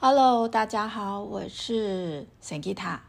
[0.00, 3.00] Hello，大家好，我是 Sangita。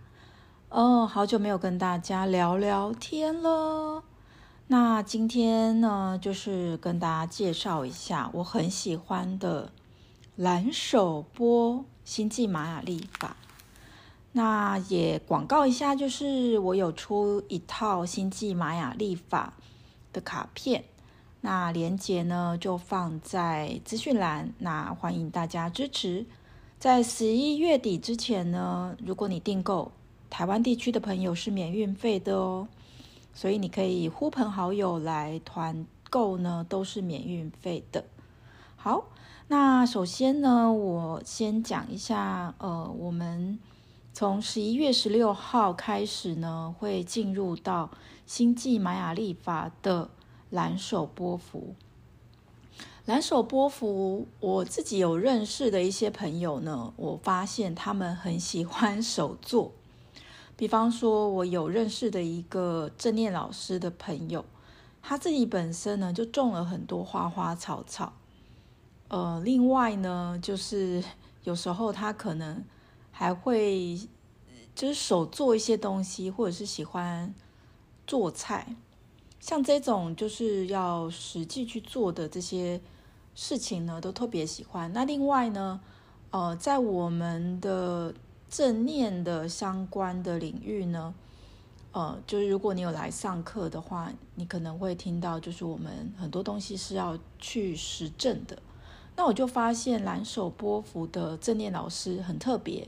[0.69, 4.03] 哦，好久没有跟大家聊聊天了。
[4.65, 9.71] 那今天呢，就是跟大家介绍一下我很喜欢的
[10.35, 13.37] 蓝手波星际玛雅历法。
[14.31, 19.53] 那也广告一下，就是我有出一套星际玛雅历法
[20.11, 20.85] 的卡片，
[21.41, 26.25] 那链接呢就放在资讯栏，那欢迎大家支持。
[26.79, 29.91] 在十一月底之前呢，如果你订购
[30.29, 32.69] 台湾地区的朋友是免运费的哦，
[33.33, 38.05] 所以你可以呼朋好友来团购呢，都是免运费的。
[38.77, 39.07] 好，
[39.49, 43.59] 那首先呢，我先讲一下，呃，我们
[44.13, 47.89] 从十一月十六号开始呢，会进入到
[48.25, 50.09] 星际玛雅历法的
[50.49, 51.75] 蓝手波幅。
[53.09, 59.71] 蓝手钵符，我自己有认识的一些朋友呢，我发现他们很喜欢手作。
[60.55, 64.45] 比方说，我有认识的一个正念老师的朋友，
[65.01, 68.13] 他自己本身呢就种了很多花花草草。
[69.07, 71.03] 呃，另外呢，就是
[71.43, 72.63] 有时候他可能
[73.09, 73.99] 还会
[74.75, 77.33] 就是手做一些东西，或者是喜欢
[78.05, 78.75] 做菜。
[79.39, 82.79] 像这种就是要实际去做的这些。
[83.35, 84.91] 事情呢都特别喜欢。
[84.93, 85.79] 那另外呢，
[86.31, 88.13] 呃，在我们的
[88.49, 91.13] 正念的相关的领域呢，
[91.91, 98.57] 呃，就是如果你有来上课的话，你可能会听到，就是我们很多东西是要去实证的。
[99.15, 102.87] 那我就发现蓝手钵符的正念老师很特别，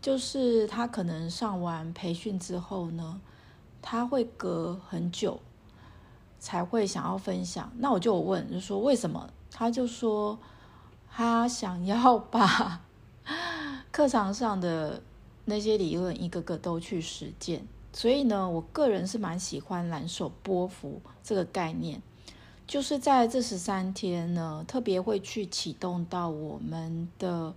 [0.00, 3.20] 就是他可能上完培训之后呢，
[3.80, 5.40] 他会隔很久
[6.38, 7.72] 才会想要分享。
[7.78, 9.30] 那我就问，就说为什么？
[9.52, 10.38] 他就说，
[11.10, 12.80] 他想要把
[13.92, 15.02] 课堂上的
[15.44, 22.00] 那些理论一个个都去实践，所以呢，我个人是蛮喜欢蓝手波幅这个概念，
[22.66, 27.54] 就是在这十三天呢，特别会去启动到我们的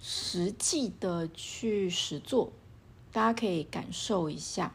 [0.00, 2.50] 实际的去实做，
[3.12, 4.72] 大家可以感受一下。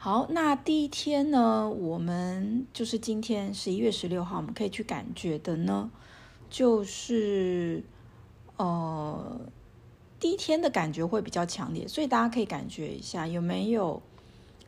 [0.00, 5.90] 好，那第一天呢，我们就是今天十一月十六号，我们可以去感觉的呢，
[6.48, 7.82] 就是
[8.58, 9.40] 呃，
[10.20, 14.00] 第一天的感觉会比较强烈，所以大家可以感觉一下，有没有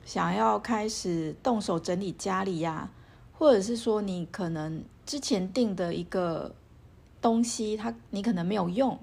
[0.05, 2.91] 想要开始动手整理家里呀？
[3.33, 6.53] 或者是说，你可能之前订的一个
[7.23, 8.99] 东西，它你可能没有用，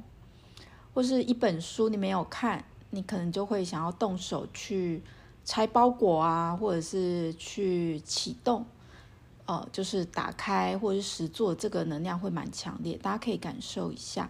[0.94, 5.02] 或是一本书你没有看，你可能就会想要动手去。
[5.48, 8.66] 拆包裹啊，或者是去启动，
[9.46, 14.30] 呃，就是打开或者是实做，这个能量会蛮强烈，大家可以感受一下。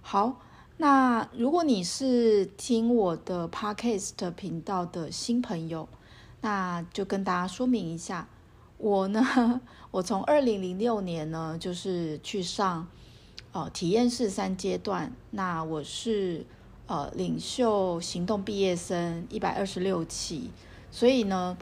[0.00, 0.40] 好，
[0.78, 5.86] 那如果你是听我的 Podcast 频道的新朋友，
[6.40, 8.26] 那就跟大家说明一下，
[8.78, 9.60] 我呢，
[9.92, 12.88] 我从二零零六年呢，就是去上
[13.52, 16.46] 呃体验式三阶段，那我是。
[16.86, 20.50] 呃，领袖行动毕业生一百二十六期，
[20.90, 21.56] 所以呢，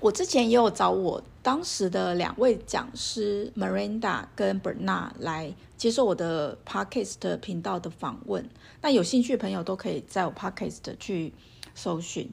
[0.00, 8.48] 我之前也有找我当时的两位讲师 Miranda 跟 Bernard 来接受我的 Podcast 频道的访问。
[8.80, 11.34] 那有兴趣的朋友都可以在我 Podcast 去
[11.74, 12.30] 搜寻。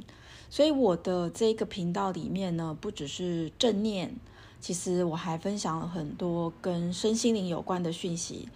[0.50, 4.16] 所以我的这个频道里面呢，不只是正念，
[4.62, 8.48] 其实我还分享了很多跟身心灵有关的讯息。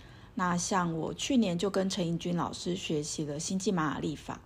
[0.42, 4.42] 那像我去年就跟陈盈君老师学习了星际玛雅历法，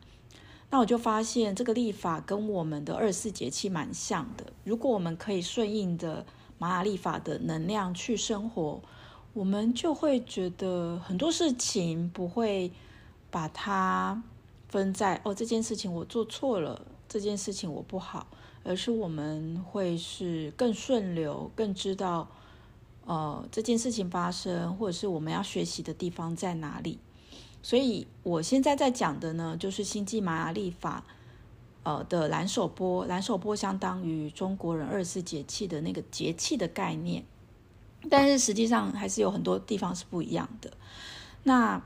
[0.70, 4.48] 那我就发现这个历法跟我们的二十四节气蛮像的。
[4.66, 6.26] 如果我们可以顺应的
[6.58, 8.82] 玛雅历法的能量去生活，
[9.32, 12.74] 我们就会觉得很多事情不会
[13.32, 14.22] 把它
[14.68, 18.28] 分在哦，这件事情我做错了，这件事情我不好，
[18.66, 22.28] 而是我们会是更顺流，更知道。
[23.06, 26.98] 呃，这件事情发生，或者是我们要学习的地方在哪里？
[27.62, 31.04] 所以我现在在讲的呢，就是星际玛雅历法，
[31.84, 33.06] 呃的蓝手波。
[33.06, 37.24] 蓝手波相当于中国人二十四节气的那个节气的概念，
[38.10, 40.74] 但是实际上还是有很多地方是不一样的。
[41.44, 41.80] 那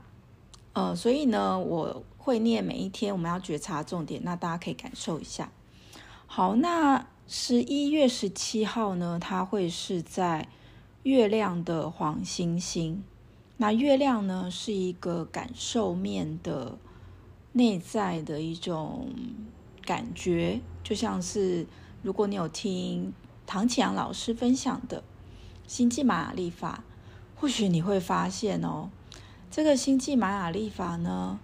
[0.72, 5.52] 呃，所以呢，我会念每一天我们要觉察重点，那大家可以感受一下。
[6.26, 10.48] 好，那十一月十七号呢，它会是在。
[11.02, 13.02] 月亮的黄星星，
[13.56, 16.76] 那月亮呢，是一个感受面的
[17.52, 19.08] 内在的一种
[19.82, 21.66] 感觉，就像是
[22.02, 23.14] 如果你有听
[23.46, 25.02] 唐启阳老师分享的
[25.66, 26.84] 星际玛雅历法，
[27.34, 28.90] 或许你会发现哦，
[29.50, 31.40] 这个星际玛雅历法呢，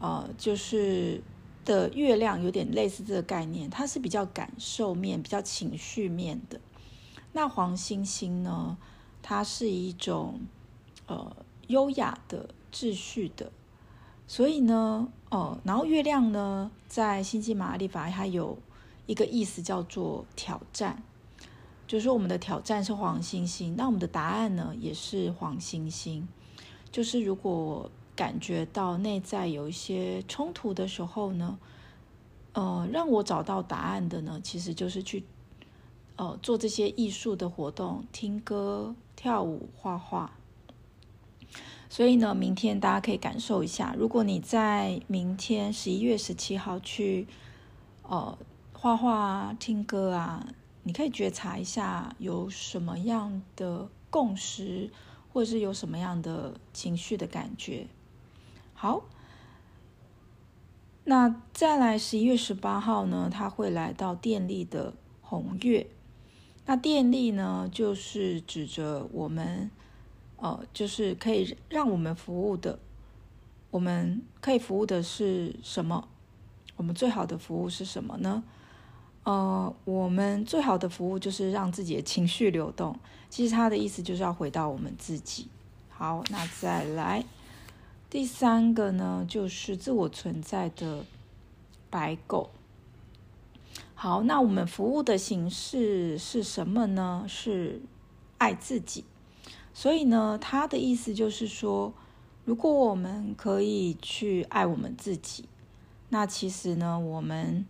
[0.00, 1.22] 呃，就是
[1.64, 6.60] 的月亮有点类似这个概念，它是比较感受面、比较情绪面的。
[7.32, 8.76] 那黄星星呢，
[9.22, 10.40] 它是一种
[11.06, 11.34] 呃
[11.68, 13.50] 优雅的、秩序的。
[14.26, 18.56] 所以呢，哦，然后月亮呢，在星际玛雅历法它有
[19.06, 21.02] 一个意思叫做挑战，
[21.86, 26.26] 就是说我们的挑战是黄星星，那我们的答案呢也是黄星星。
[26.90, 31.58] 就是如果感觉到内在有一些冲突的时候呢，
[32.52, 35.24] 呃，让我找到答案的呢，其实就是去
[36.16, 40.32] 呃做这些艺术的活动，听歌、跳舞、画画。
[41.88, 47.26] 所以呢，明天大家可以感受一下，如果你在明天十一月十七号去，
[48.02, 48.38] 呃，
[48.72, 50.46] 画画啊、听歌啊，
[50.84, 54.90] 你可以觉察一下有什么样的共识，
[55.32, 57.86] 或者是有什么样的情绪的感觉。
[58.72, 59.02] 好，
[61.04, 65.86] 那再来十一月十八号呢，他会来到电力的红月。
[66.66, 69.70] 那电力呢，就是指着我们。
[70.44, 72.76] 呃，就是可以让我们服务的，
[73.70, 76.08] 我们可以服务的是什么？
[76.74, 78.42] 我们最好的服务是什么呢？
[79.22, 82.98] 呃，我们最好的服务就是让自己的情绪流动。
[83.30, 85.46] 其实他的意思就是要回到我们自己。
[85.88, 87.24] 好，那再来
[88.10, 91.04] 第三个呢，就是自我存在的
[91.88, 92.50] 白狗。
[94.02, 97.24] 好，那我们服务的形式是什么呢？
[97.28, 97.80] 是
[98.36, 99.04] 爱自己。
[99.72, 101.94] 所以呢，他的意思就是说，
[102.44, 105.48] 如果我们可以去爱我们自己，
[106.08, 107.64] 那其实呢，我们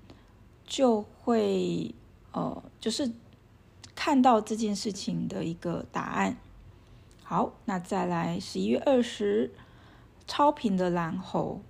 [0.64, 1.94] 就会
[2.32, 3.12] 呃，就是
[3.94, 6.38] 看到这件事情的一个答案。
[7.22, 9.52] 好，那再来十一月二十，
[10.26, 11.60] 超频的蓝猴，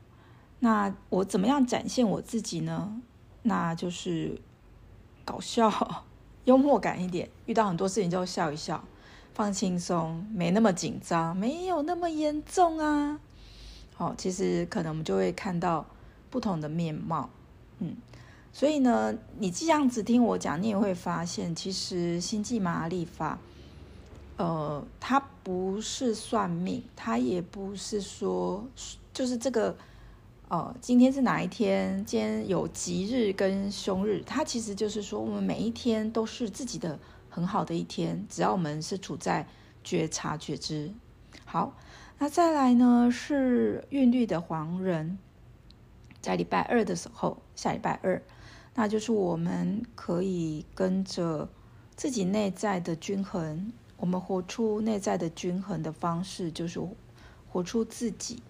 [0.60, 3.02] 那我怎么样展现我自己呢？
[3.44, 4.40] 那就是
[5.24, 6.04] 搞笑、
[6.44, 8.82] 幽默感一点，遇到很多事情就笑一笑。
[9.34, 13.19] 放轻松，没那么紧张，没有那么严重啊。
[13.94, 15.86] 好，其实可能我们就会看到
[16.28, 17.30] 不同的面貌。
[17.78, 17.96] 嗯，
[18.52, 23.38] 所以呢，你这样子听我讲，你也会发现，其实星际玛雅历法，
[24.36, 28.62] 呃，它不是算命，它也不是说
[29.14, 29.74] 就是这个，
[30.52, 32.04] 呃，今天是哪一天？
[32.04, 36.99] 今天有吉日跟凶日，它其实就是说，我们每一天都是自己的。
[37.31, 39.49] 很好的一天，只要我们是处在
[39.82, 40.93] 觉察觉知。
[41.46, 41.75] 好，
[42.19, 45.16] 那再来呢是韵律的黄人，
[46.20, 48.20] 在礼拜二的时候，下礼拜二，
[48.75, 51.48] 那就是我们可以跟着
[51.96, 56.78] 自己内在的均衡，我们活出内在的均衡的方式，就是
[57.48, 58.43] 活出自己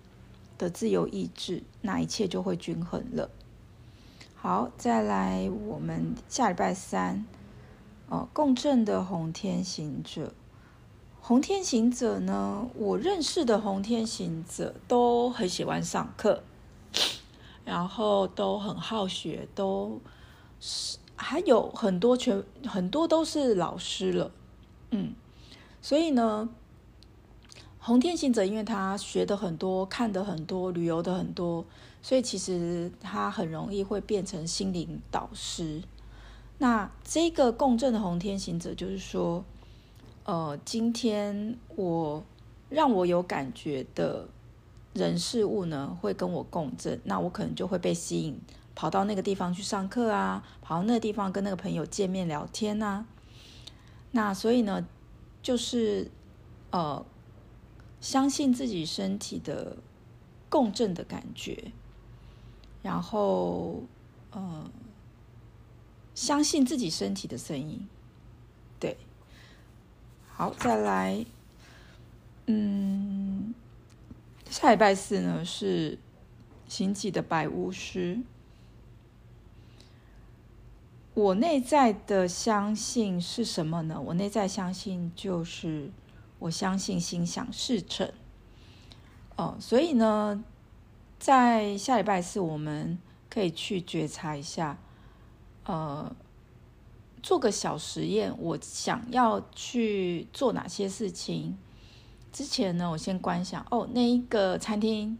[0.62, 3.28] 的自由意志，那一切就会均衡了。
[4.36, 7.26] 好，再来我们下礼拜三。
[8.08, 10.32] 哦，共振的红天行者，
[11.20, 16.44] 红天行者呢，我认识的红天行者都很喜欢上课，
[17.64, 20.00] 然后都很好学，都
[20.60, 24.30] 是还有很多全很多都是老师了，
[24.90, 25.14] 嗯，
[25.80, 26.50] 所以呢，
[27.84, 31.64] 红天行者因为他学的很多，看的很多，旅游的很多，
[32.00, 35.82] 所以其实他很容易会变成心灵导师。
[36.58, 39.44] 那这个共振的红天行者，就是说，
[40.22, 42.22] 呃，今天我
[42.70, 44.28] 让我有感觉的
[44.94, 48.38] 人事物呢，会跟我共振，那我可能就会被吸引，
[48.76, 53.04] 跑到那个地方去上课啊，跑到那个地方跟那个朋友见面聊天啊。
[54.12, 54.86] 那所以呢，
[55.42, 56.08] 就是
[56.70, 57.04] 呃，
[58.02, 59.78] 相信自己身体的
[60.50, 61.72] 共振的感觉，
[62.82, 63.84] 然后
[64.32, 64.70] 嗯。
[66.14, 67.88] 相信自己身体的声音，
[68.78, 68.98] 对，
[70.28, 71.24] 好，再来，
[72.44, 73.54] 嗯，
[74.50, 75.98] 下礼拜四呢是
[76.68, 78.20] 星际的白巫师。
[81.14, 83.98] 我内在的相信是什么呢？
[83.98, 85.90] 我内在相信就是
[86.42, 88.12] 我相信心想事成。
[89.36, 90.44] 哦，所以呢，
[91.18, 92.98] 在下礼拜四我们
[93.30, 94.78] 可以去觉察一下。
[95.64, 96.12] 呃，
[97.22, 101.56] 做个小实验，我想要去做哪些事情？
[102.32, 105.16] 之前呢，我先观想哦，那一个餐厅，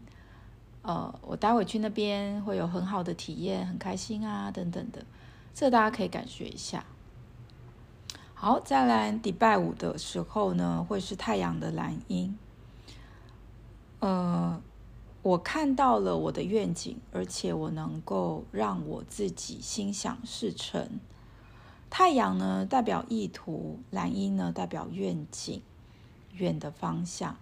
[0.81, 5.05] 呃，我待会去那边会有很好的体验，很开心啊，等等的，
[5.53, 6.85] 这大家可以感觉一下。
[8.43, 12.37] 好，再来礼拜五的时候呢，会是太阳的蓝鹰。
[14.01, 14.61] 呃，
[15.21, 20.99] 我看到了我的愿景，而且我能够让我自己心想事成。
[21.89, 25.61] 太阳呢，代表意图，蓝鹰呢，代表愿景，
[26.33, 27.37] 远的方向。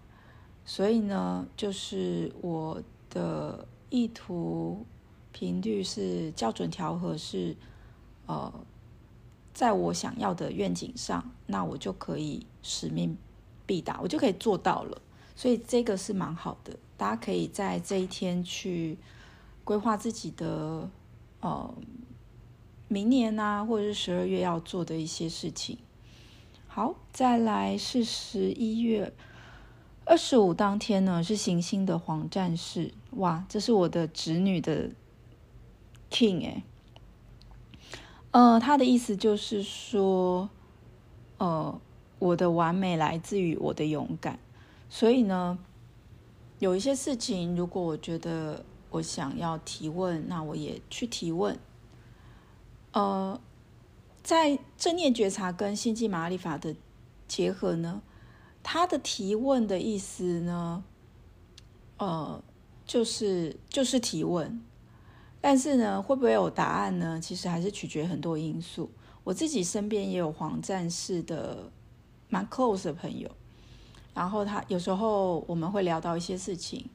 [0.66, 2.80] 所以呢，就是我
[3.10, 4.86] 的意图
[5.32, 7.58] 频率是校准调和是，
[8.28, 8.54] 呃，
[9.54, 13.18] 在我想要的愿景上，那我就可以使命
[13.66, 15.02] 必达，我就可以做到了。
[15.36, 18.98] 所以这个是蛮好的，大家可以在这一天去
[19.64, 20.90] 规划自己的，
[21.40, 21.74] 呃，
[22.88, 25.78] 明年啊，或者是十二月要做的一些事情。
[26.68, 29.14] 好，再来是十一月。
[30.04, 34.90] 二十五当天呢，是行星的黄战士，哇，这是我的侄女的
[36.10, 36.64] king 哎，
[38.32, 40.50] 呃，他的意思就是说，
[41.38, 41.80] 呃，
[42.20, 44.40] 我的完美来自于我的勇敢，
[44.90, 45.60] 所以呢，
[46.60, 51.60] 有一些事情，如果我觉得我想要提问，那我也去提问。
[52.94, 53.40] 呃，
[54.24, 56.76] 在正念觉察跟星际马力法的
[57.28, 58.02] 结合呢。
[58.64, 60.84] 他的提问的意思呢，
[61.98, 62.44] 呃，
[62.86, 64.62] 就是就是提问，
[65.42, 67.20] 但是呢，会不会有答案呢？
[67.20, 68.90] 其实还是取决很多因素。
[69.24, 71.70] 我自己身边也有黄战士的
[72.30, 73.30] 蛮 close 的朋友，
[74.14, 76.90] 然后他有时候我们会聊到一些事情，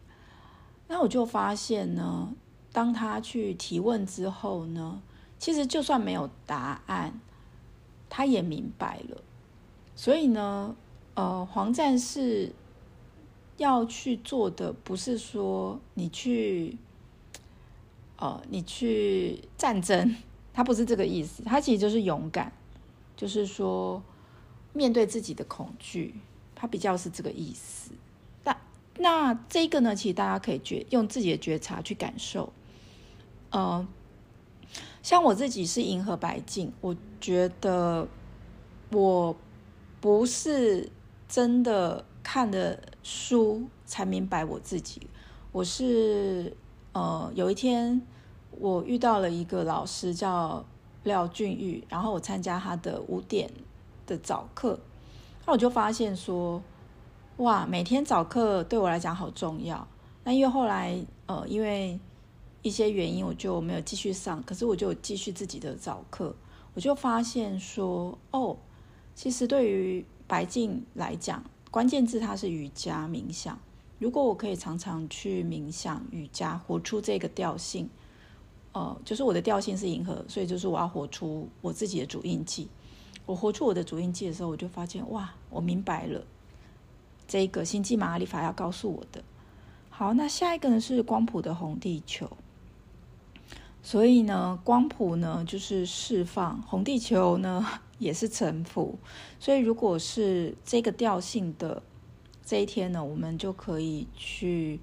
[0.88, 2.32] 那我就发现呢，
[2.72, 5.02] 当他去提问之后呢，
[5.38, 7.20] 其实就算没有答案，
[8.08, 9.20] 他也明白了，
[9.94, 10.76] 所以呢。
[11.18, 12.52] 呃，黄战士
[13.56, 16.76] 要去做的不是说你去，
[18.16, 20.16] 呃，你去战争，
[20.52, 22.52] 他不是这个意思，他其实就是勇敢，
[23.16, 24.02] 就是说
[24.72, 26.14] 面对自己的恐惧，
[26.54, 27.92] 他比较是这个意思。
[28.44, 28.56] 那
[28.98, 32.52] 那这个呢，其实大家可以觉用自己的觉察去感受。
[33.50, 33.86] 呃，
[35.02, 38.08] 像我自己是银河白净，我觉得
[38.90, 39.36] 我
[40.00, 40.90] 不是。
[41.28, 45.08] 真的看了书才明白我自己。
[45.50, 46.56] 我是
[46.96, 48.00] 呃，有一天
[48.52, 50.64] 我遇到了一个老师叫
[51.04, 53.50] 廖俊玉，然后我参加他的五点
[54.06, 54.80] 的早课，
[55.44, 56.62] 那我就发现说，
[57.36, 59.86] 哇，每天早课对我来讲好重要。
[60.24, 62.00] 那因为后来呃，因为
[62.62, 66.34] 一些原因，我就没有继续上，可是我就继续自己的早课，
[66.72, 68.56] 我就发现说，哦，
[69.14, 73.58] 其实对于白静来讲，关键字它是瑜伽冥想。
[73.98, 77.88] 如果我可以常常去冥想瑜伽，活出这个调性，
[78.72, 82.68] 呃，就是我的调性是银河，所以就是我要活出我自己的主印记。
[83.24, 86.22] 我活出我的主印记的时候，我就发现哇，我明白了
[87.26, 89.24] 这个星际马力法要告诉我的。
[89.88, 92.30] 好，那下一个呢是光谱的红地球。
[93.82, 97.64] 所以呢，光谱呢就是释放，红地球呢
[97.98, 98.98] 也是臣服。
[99.40, 101.82] 所以，如果是这个调性的
[102.46, 104.80] 这一天呢，我们就可以去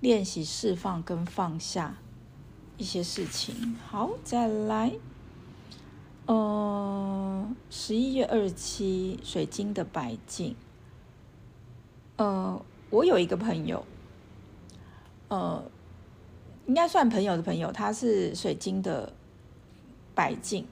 [0.00, 1.96] 练习释放跟放下
[2.76, 3.76] 一些事情。
[3.86, 4.92] 好，再来，
[6.26, 10.54] 呃，十一月二十七，水晶的白镜。
[12.16, 13.86] 呃，我有一个朋友，
[15.28, 15.64] 呃。
[16.66, 19.10] 应该算朋友的朋友，他是水晶的
[20.14, 20.66] 白镜。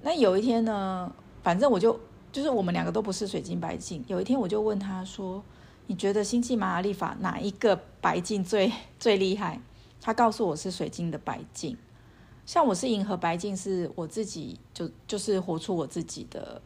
[0.00, 1.98] 那有一天呢，反正我就
[2.36, 4.04] 就是我们两个都不是水晶白净。
[4.08, 5.42] 有一天我就问他说
[5.88, 9.58] ：“你觉得星际马力法哪一个白净最最厉害？”
[10.02, 11.78] 他告诉我是水晶的白净。
[12.44, 16.60] 像我是银河白净，是我自己就就是活出我自己的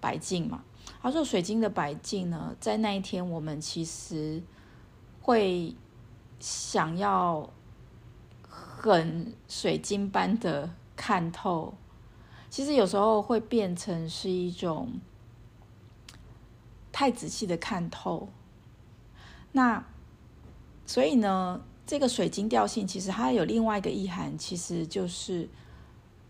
[0.00, 0.62] 白净嘛。
[1.02, 4.40] 他说水晶的白净呢，在那一天我们其实
[5.20, 5.74] 会
[6.38, 7.50] 想要。
[8.80, 11.74] 很水晶般的看透，
[12.50, 14.88] 其实有时候会变成是一种
[16.90, 18.28] 太仔细的看透。
[19.52, 19.84] 那
[20.86, 25.48] 所以呢，这个水晶调性其实它有另外一个意涵，其实就是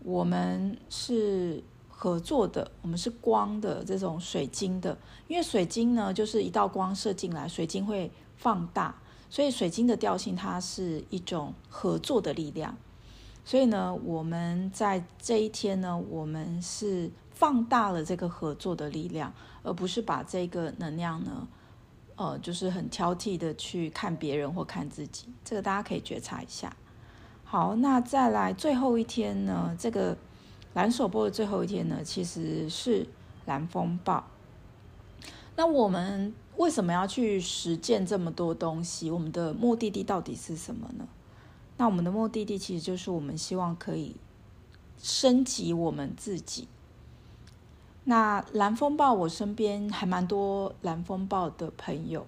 [0.03, 4.97] 我们是合作的，我们是光的这种水晶的，
[5.27, 8.95] 因为水晶呢，就是一道光射进来，水晶会放大。
[9.29, 12.75] 所以水晶的调性，它是一种合作的力量。
[13.49, 21.47] 所以呢，我们在这一天呢，我们是放大了这个合作的力量，而不是把这个能量呢，
[22.15, 25.25] 呃，就是很挑剔的去看别人或看自己。
[25.43, 26.77] 这个大家可以觉察一下。
[27.43, 30.15] 好，那再来最后一天呢，这个
[30.75, 33.07] 蓝手波的最后一天呢，其实是
[33.47, 34.23] 蓝风暴。
[35.55, 36.31] 那我们。
[36.57, 39.09] 为什么要去实践这么多东西？
[39.09, 41.07] 我们的目的地到底是什么呢？
[41.79, 44.15] 那我们的目的地其实就是我们希望可以
[44.99, 46.67] 升级我们自己。
[48.03, 52.27] 那蓝风暴，我身边还蛮多蓝风暴的朋友，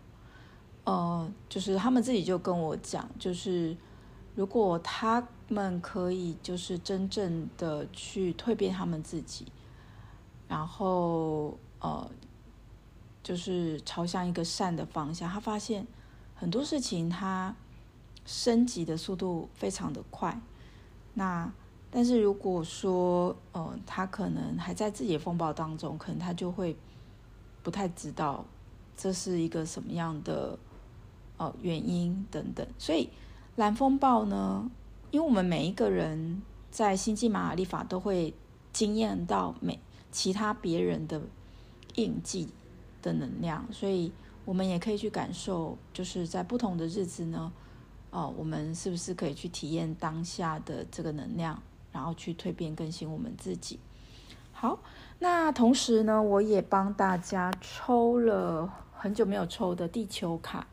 [0.85, 3.75] 呃，就是他们自己就跟我讲，就是
[4.35, 9.45] 如果他们可以，就是真正的去蜕变他们自己，
[10.47, 12.09] 然后呃。
[13.23, 15.85] 就是朝向一个善的方向，他发现
[16.33, 17.55] 很多事情，他
[18.31, 20.39] 升级的速度非常的快。
[21.13, 21.51] 那
[21.89, 26.77] 但是如果说，呃，他可能还在自己的风暴当中，可能他就会
[27.61, 28.45] 不太知道
[28.95, 30.57] 这是一个什么样的
[31.35, 32.65] 呃原因等等。
[32.77, 33.09] 所以
[33.57, 34.71] 蓝风暴呢，
[35.11, 38.33] 因为我们每一个人在星际玛雅历法都会
[38.71, 39.77] 惊艳到每
[40.11, 41.21] 其他别人的
[41.95, 42.47] 印记。
[43.03, 44.11] 的能量，所以
[44.45, 47.51] 我们也可以去感受，就是在不同的日子呢，
[48.11, 53.79] 哦，我们是不是可以去体验当下的这个能量，然后去蜕变更新我们自己。
[54.51, 54.79] 好，
[55.19, 60.67] 那同时呢，我也帮大家抽了很久没有抽的地球卡。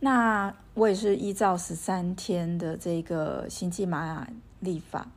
[0.00, 4.28] 那我也是依照十三天的这个星际玛雅
[4.60, 5.08] 历法。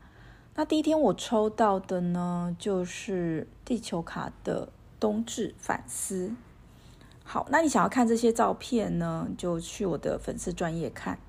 [0.55, 4.69] 那第一天我抽到的呢，就是地球卡的。
[4.99, 6.33] 冬至反思，
[7.29, 11.19] 好，那你想要看这些照片呢，就去我的粉丝专业看。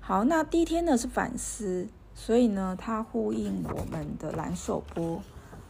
[0.00, 5.22] 好，那第一天呢是反思，所以呢，它呼应我们的蓝手波。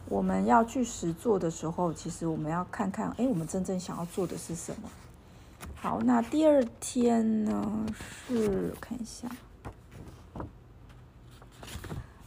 [0.09, 4.89] 我们要去实做的时候，其实我们要看看，哎，我们真正想要做的是什么？
[5.75, 7.85] 好，那第二天呢
[8.27, 9.29] 是，我看一下。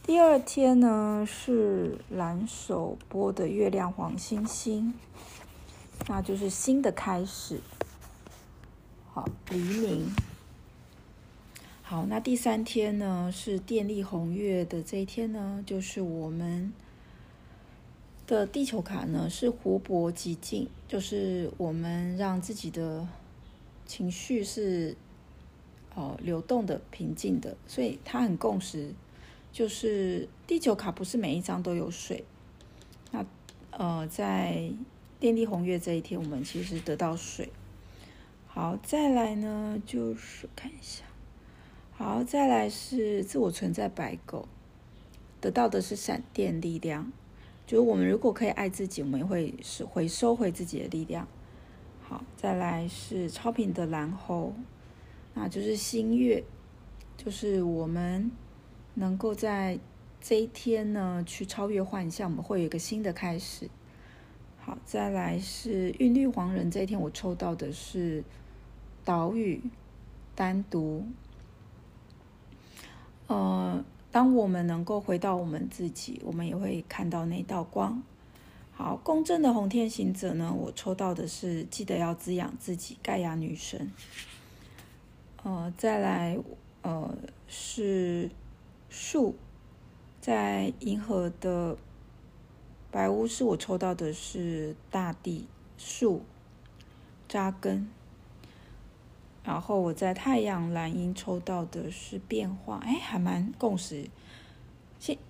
[0.01, 4.93] 第二天呢是蓝手波的月亮黄星星，
[6.07, 7.59] 那就是新的开始。
[9.13, 10.11] 好，黎明。
[11.81, 16.73] 好，那第三天呢是电力红月的这一天呢，就是我们
[18.25, 23.07] 的地球卡呢是湖泊寂静，就是我们让自己的
[23.85, 24.97] 情绪是
[25.93, 28.93] 哦流动的、平静的，所以它很共识。
[29.53, 32.25] 就是地球卡不是每一张都有水，
[33.11, 33.25] 那
[33.71, 34.69] 呃，在
[35.25, 37.49] 天地红月这一天，我们其实得到水。
[38.45, 41.03] 好，再来呢，就是看一下，
[41.93, 44.47] 好，再来是自我存在白狗，
[45.41, 47.11] 得到的是闪电力量。
[47.65, 51.27] 就是我们如果可以爱自己，我们也会是回收回自己的力量。
[52.03, 54.53] 好，再来是超频的蓝猴，
[55.33, 56.43] 那就是新月，
[57.17, 58.29] 就是我们。
[58.97, 59.79] 能够在
[60.21, 63.67] 这一天呢，去超越幻象，我们会有一个新的开始。
[64.65, 68.23] 好，再来是韵律黄人，这一天我抽到的是
[69.03, 69.61] 岛屿
[70.33, 71.05] 单独。
[73.27, 78.01] 呃，当我们能够回到我们自己，我们也会看到那道光。
[78.73, 83.91] 好，公正的红天行者呢，我抽到的是记得要滋养自己，盖亚女神。
[85.43, 86.39] 呃，再来，
[86.81, 87.15] 呃，
[87.47, 88.31] 是。
[88.87, 89.35] 树
[90.21, 91.75] 在银河的
[92.95, 96.21] 白巫师，我抽到的是大地树
[97.27, 97.89] 扎根。
[99.43, 104.09] 然后我在太阳蓝鹰抽到的是变化，哎，还蛮共识。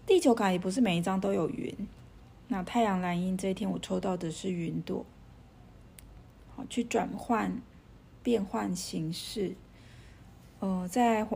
[0.06, 1.76] 地球卡也不是每一张都有云。
[2.50, 5.04] 那太阳蓝鹰这一天我抽到的是云朵，
[6.56, 7.60] 好，去转换
[8.22, 9.56] 变换形式。
[10.60, 11.28] 呃，在。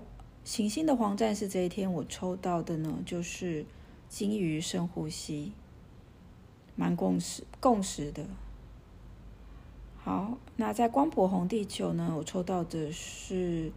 [0.46, 3.66] 行星的黄战士这一天，我抽到的呢，就是
[4.08, 5.52] 鲸鱼深呼吸，
[6.80, 8.24] 蛮共识共识的。
[10.02, 13.70] 好，那在光谱红地球呢，我抽到的是，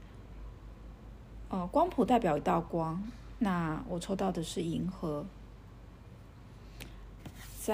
[1.49, 3.03] 呃，光谱代表一道光，
[3.41, 5.27] 那我抽到的是银河。
[7.61, 7.73] 再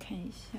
[0.00, 0.58] 看一下，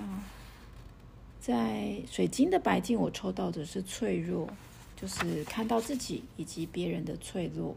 [1.42, 4.48] 在水晶的白镜，我抽到的是脆弱。
[4.96, 7.76] 就是看到自己以及别人的脆弱。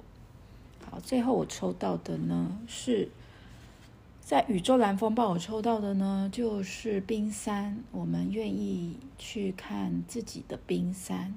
[0.91, 3.11] 好，最后我抽到的呢，是
[4.21, 7.83] 在宇宙蓝风暴，我抽到的呢，就是冰山。
[7.91, 11.35] 我们愿意去看自己的冰山。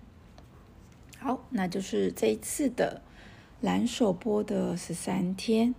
[1.18, 3.02] 好，那就是这一次的
[3.62, 5.74] 蓝首播的十三天。